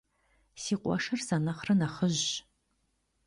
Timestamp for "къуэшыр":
0.81-1.19